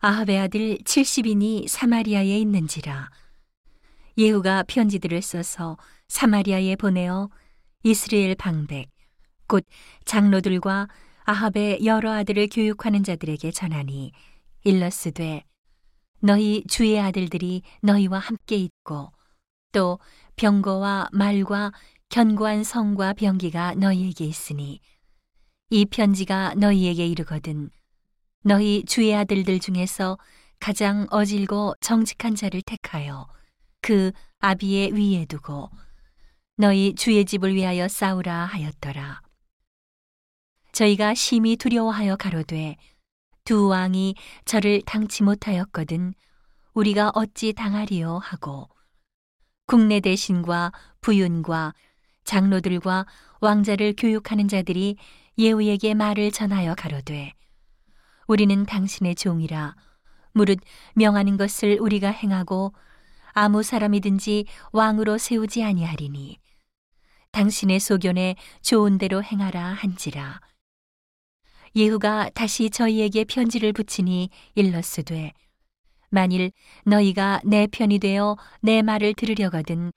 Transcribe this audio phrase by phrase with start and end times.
[0.00, 3.10] 아합의 아들 70인이 사마리아에 있는지라.
[4.18, 5.76] 예후가 편지들을 써서
[6.08, 7.30] 사마리아에 보내어
[7.82, 8.90] 이스라엘 방백
[9.46, 9.64] 곧
[10.04, 10.88] 장로들과
[11.24, 14.12] 아합의 여러 아들을 교육하는 자들에게 전하니
[14.64, 15.42] 일러스되
[16.20, 19.10] 너희 주의 아들들이 너희와 함께 있고
[19.72, 19.98] 또
[20.36, 21.72] 병거와 말과
[22.08, 24.80] 견고한 성과 병기가 너희에게 있으니
[25.70, 27.70] 이 편지가 너희에게 이르거든
[28.46, 30.18] 너희 주의 아들들 중에서
[30.60, 33.26] 가장 어질고 정직한 자를 택하여
[33.80, 35.70] 그 아비의 위에 두고
[36.58, 39.22] 너희 주의 집을 위하여 싸우라 하였더라.
[40.72, 42.76] 저희가 심히 두려워하여 가로되
[43.44, 46.12] 두 왕이 저를 당치 못하였거든
[46.74, 48.68] 우리가 어찌 당하리요 하고
[49.66, 51.72] 국내 대신과 부윤과
[52.24, 53.06] 장로들과
[53.40, 54.96] 왕자를 교육하는 자들이
[55.38, 57.32] 예후에게 말을 전하여 가로되
[58.26, 59.76] 우리는 당신의 종이라.
[60.32, 60.58] 무릇
[60.94, 62.72] 명하는 것을 우리가 행하고
[63.32, 66.38] 아무 사람이든지 왕으로 세우지 아니하리니
[67.32, 70.40] 당신의 소견에 좋은 대로 행하라 한지라.
[71.76, 75.32] 예후가 다시 저희에게 편지를 붙이니 일러스되
[76.10, 76.52] 만일
[76.84, 79.92] 너희가 내 편이 되어 내 말을 들으려거든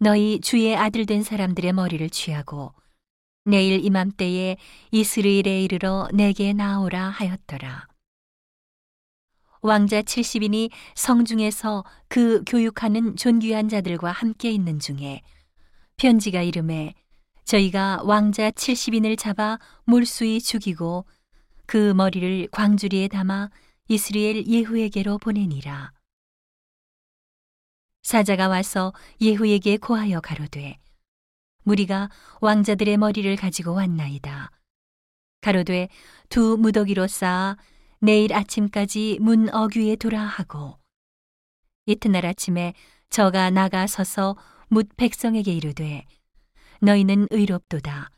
[0.00, 2.74] 너희 주의 아들 된 사람들의 머리를 취하고
[3.46, 4.56] 내일 이맘때에
[4.90, 7.86] 이스르엘에 이르러 내게 나오라 하였더라.
[9.62, 15.22] 왕자 70인이 성중에서 그 교육하는 존귀한 자들과 함께 있는 중에
[15.96, 16.94] 편지가 이름에
[17.44, 21.06] 저희가 왕자 70인을 잡아 몰수히 죽이고
[21.66, 23.50] 그 머리를 광주리에 담아
[23.86, 25.92] 이스라엘 예후에게로 보내니라.
[28.02, 30.78] 사자가 와서 예후에게 고하여 가로되
[31.66, 32.08] 무리가
[32.40, 34.52] 왕자들의 머리를 가지고 왔나이다.
[35.40, 35.88] 가로되
[36.28, 37.56] 두 무더기로 쌓아
[37.98, 40.78] 내일 아침까지 문 어귀에 두라 하고
[41.86, 42.72] 이튿날 아침에
[43.10, 44.36] 저가 나가 서서
[44.68, 46.04] 묻 백성에게 이르되
[46.80, 48.10] 너희는 의롭도다.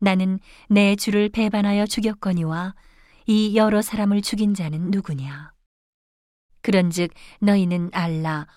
[0.00, 2.74] 나는 내 주를 배반하여 죽였거니와
[3.26, 5.52] 이 여러 사람을 죽인 자는 누구냐?
[6.62, 8.48] 그런즉 너희는 알라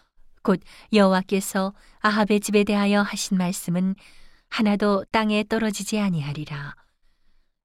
[0.41, 0.59] 곧
[0.91, 3.95] 여호와께서 아합의 집에 대하여 하신 말씀은
[4.53, 6.75] 하나도 땅에 떨어지지 아니하리라.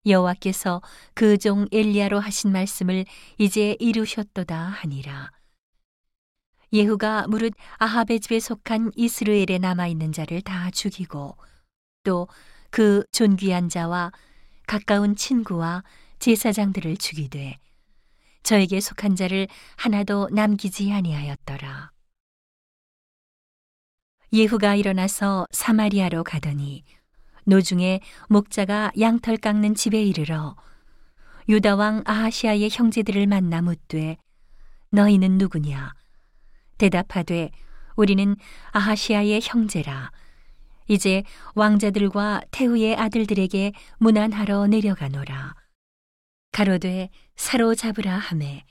[0.07, 0.81] 여호와께서
[1.13, 3.05] 그 종 엘리야로 하신 말씀을
[3.37, 5.31] 이제 이루셨도다 하니라.
[6.73, 11.37] 예후가 무릇 아합의 집에 속한 이스라엘에 남아 있는 자를 다 죽이고
[12.05, 12.27] 또
[12.71, 14.13] 그 존귀한 자와
[14.67, 15.85] 가까운 친구와
[16.19, 17.59] 제사장들을 죽이되
[18.43, 21.91] 저에게 속한 자를 하나도 남기지 아니하였더라.
[24.33, 26.85] 예후가 일어나서 사마리아로 가더니
[27.45, 30.55] 노중에 목자가 양털 깎는 집에 이르러
[31.49, 34.19] 유다 왕 아하시아의 형제들을 만나 묻되
[34.91, 35.95] 너희는 누구냐?
[36.77, 37.51] 대답하되
[37.97, 38.37] 우리는
[38.73, 40.13] 아하시아의 형제라.
[40.89, 41.23] 이제
[41.55, 45.55] 왕자들과 태후의 아들들에게 문안하러 내려가노라.
[46.53, 48.65] 가로되 사로잡으라 하매.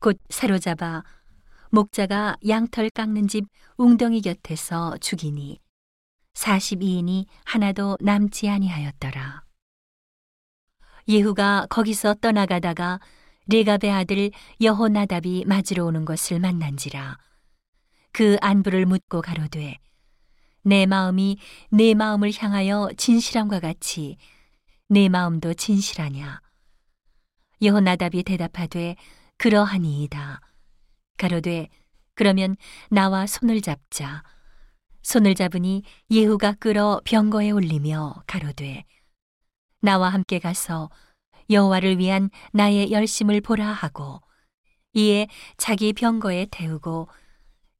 [0.00, 1.02] 곧 사로잡아
[1.70, 3.44] 목자가 양털 깎는 집
[3.76, 5.60] 웅덩이 곁에서 죽이니
[6.34, 9.42] 42인이 하나도 남지 아니하였더라.
[11.08, 13.00] 예후가 거기서 떠나가다가
[13.46, 14.30] 레갑의 아들
[14.60, 17.16] 여호나답이 맞으러 오는 것을 만난지라
[18.12, 19.78] 그 안부를 묻고 가로되
[20.62, 21.38] 내 마음이
[21.70, 24.18] 내 마음을 향하여 진실함과 같이
[24.88, 26.42] 내 마음도 진실하냐
[27.62, 28.96] 여호나답이 대답하되
[29.38, 30.40] 그러하니이다
[31.18, 31.68] 가로되
[32.14, 32.56] 그러면
[32.90, 34.22] 나와 손을 잡자.
[35.02, 38.84] 손을 잡으니 예후가 끌어 병거에 올리며 가로되
[39.80, 40.90] 나와 함께 가서
[41.50, 44.20] 여호와를 위한 나의 열심을 보라 하고
[44.92, 47.08] 이에 자기 병거에 태우고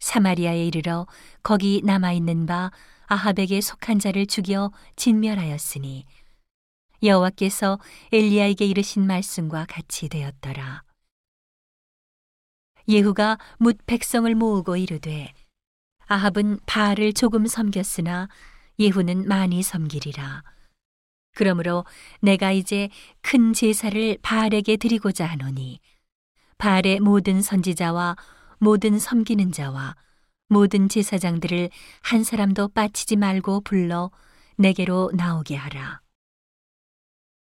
[0.01, 1.07] 사마리아에 이르러
[1.43, 2.71] 거기 남아 있는 바
[3.09, 6.07] 아합에게 속한 자를 죽여 진멸하였으니
[7.03, 7.79] 여호와께서
[8.13, 10.88] 엘리야에게 이르신 말씀과 같이 되었더라.
[12.89, 15.33] 예후가 묻 백성을 모으고 이르되
[16.07, 18.29] 아합은 바알을 조금 섬겼으나
[18.79, 20.43] 예후는 많이 섬기리라.
[21.35, 21.85] 그러므로
[22.21, 22.89] 내가 이제
[23.21, 25.81] 큰 제사를 바알에게 드리고자 하노니
[26.57, 28.17] 바알의 모든 선지자와
[28.59, 29.95] 모든 섬기는 자와
[30.49, 31.69] 모든 제사장들을
[32.03, 34.11] 한 사람도 빠치지 말고 불러
[34.57, 36.01] 내게로 나오게 하라.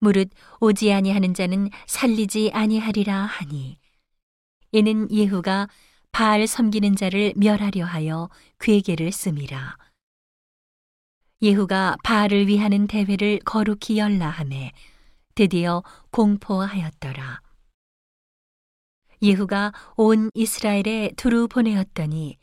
[0.01, 0.31] 무릇
[0.61, 3.79] 오지 아니하는 자는 살리지 아니하리라 하니
[4.73, 5.69] 이는 예후가
[6.13, 8.29] 바알 섬기는 자를 멸하려 하여
[8.59, 9.77] 괴계를 씀이라.
[11.41, 14.73] 예후가 바알을 위하는 대회를 거룩히 열라 하매
[15.35, 17.41] 드디어 공포하였더라.
[19.23, 22.39] 예후가 온 이스라엘에 두루 보내었더니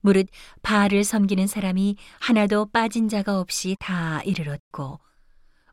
[0.00, 0.26] 무릇
[0.62, 5.00] 바알을 섬기는 사람이 하나도 빠진 자가 없이 다 이르렀고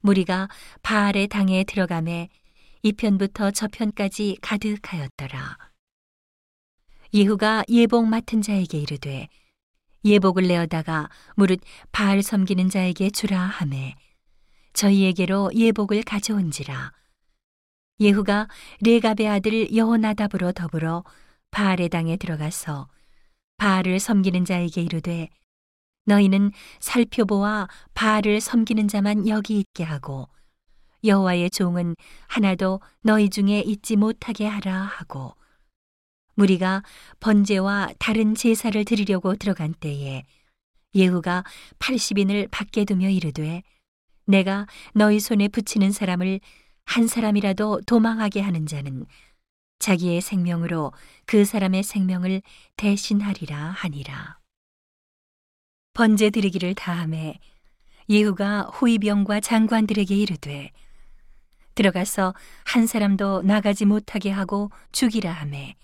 [0.02, 0.48] 무리가
[0.84, 2.30] 바알의 당에 들어가매
[2.84, 5.71] 이편부터 저편까지 가득하였더라.
[7.14, 9.28] 예후가 예복 맡은 자에게 이르되
[10.06, 11.60] 예복을 내어다가 무릇
[11.92, 13.96] 바알 섬기는 자에게 주라 하매
[14.74, 16.94] 저희에게로 예복을 가져온지라.
[18.00, 18.48] 예후가
[18.82, 21.04] 레갑의 아들 여호나답으로 더불어
[21.52, 22.88] 바알의 당에 들어가서
[23.58, 25.30] 바알을 섬기는 자에게 이르되
[26.06, 30.30] 너희는 살펴보아 바알을 섬기는 자만 여기 있게 하고
[31.04, 31.96] 여호와의 종은
[32.28, 35.36] 하나도 너희 중에 있지 못하게 하라 하고
[36.42, 36.82] 무리가
[37.20, 40.24] 번제와 다른 제사를 드리려고 들어간 때에
[40.96, 41.44] 예후가
[41.78, 43.62] 80인을 밖에 두며 이르되
[44.26, 44.66] 내가
[44.96, 46.40] 너희 손에 붙이는 사람을
[46.86, 49.06] 한 사람이라도 도망하게 하는 자는
[49.78, 50.94] 자기의 생명으로
[51.26, 52.42] 그 사람의 생명을
[52.76, 54.40] 대신하리라 하니라.
[55.94, 57.40] 번제 드리기를 다함에
[58.10, 60.72] 예후가 호위병과 장관들에게 이르되
[61.76, 62.34] 들어가서
[62.66, 65.76] 한 사람도 나가지 못하게 하고 죽이라 하매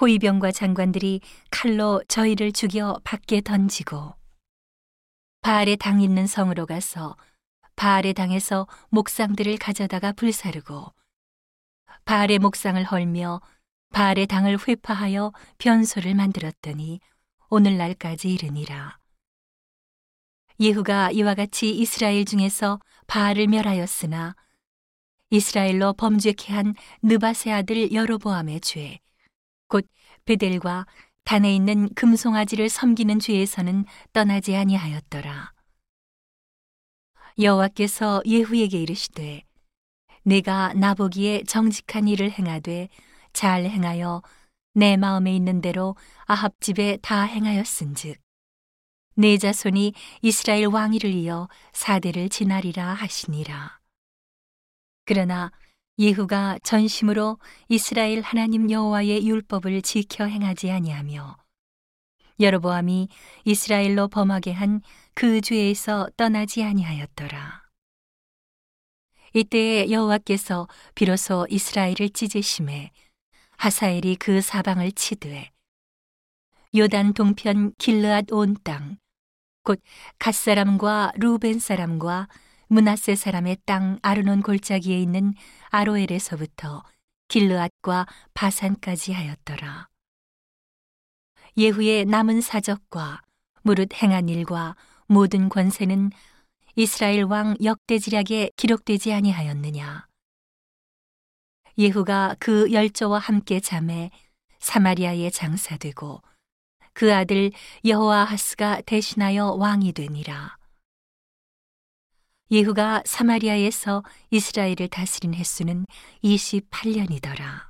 [0.00, 4.14] 호위병과 장관들이 칼로 저희를 죽여 밖에 던지고
[5.40, 7.16] 바알의 당 있는 성으로 가서
[7.74, 10.92] 바알의 당에서 목상들을 가져다가 불사르고
[12.04, 13.40] 바알의 목상을 헐며
[13.90, 17.00] 바알의 당을 회파하여 변소를 만들었더니
[17.50, 18.98] 오늘날까지 이르니라.
[20.60, 24.34] 예후가 이와 같이 이스라엘 중에서 바알을 멸하였으나
[25.30, 28.98] 이스라엘로 범죄케 한 느바세 아들 여로보암의 죄,
[29.68, 29.86] 곧
[30.24, 30.86] 베델과
[31.24, 35.52] 단에 있는 금송아지를 섬기는 죄에서는 떠나지 아니하였더라.
[37.38, 39.42] 여호와께서 예후에게 이르시되
[40.24, 42.88] 내가 나보기에 정직한 일을 행하되
[43.32, 44.22] 잘 행하여
[44.74, 48.18] 내 마음에 있는 대로 아합 집에 다 행하였은즉
[49.14, 53.80] 내 자손이 이스라엘 왕위를 이어 사대를 지나리라 하시니라.
[55.04, 55.50] 그러나
[55.98, 61.36] 예후가 전심으로 이스라엘 하나님 여호와의 율법을 지켜 행하지 아니하며
[62.40, 63.08] 여로보암이
[63.44, 64.80] 이스라엘로 범하게 한
[65.18, 67.64] 그 죄에서 떠나지 아니하였더라.
[69.34, 72.92] 이때에 여호와께서 비로소 이스라엘을 찢으심에
[73.56, 75.50] 하사엘이 그 사방을 치되
[76.76, 78.98] 요단 동편 길르앗 온 땅
[79.64, 79.82] 곧
[80.20, 82.28] 갓사람과 루벤 사람과
[82.68, 85.34] 문하세 사람의 땅 아르논 골짜기에 있는
[85.70, 86.84] 아로엘에서부터
[87.28, 89.88] 길르앗과 바산까지 하였더라.
[91.56, 93.22] 예후의 남은 사적과
[93.62, 94.76] 무릇 행한 일과
[95.06, 96.10] 모든 권세는
[96.76, 100.06] 이스라엘 왕 역대지략에 기록되지 아니하였느냐.
[101.78, 104.10] 예후가 그 열조와 함께 잠에
[104.58, 106.20] 사마리아에 장사되고
[106.92, 107.52] 그 아들
[107.84, 110.57] 여호아하스가 대신하여 왕이 되니라.
[112.50, 115.86] 예후가 사마리아에서 이스라엘을 다스린 횟수는
[116.24, 117.67] 28년이더라.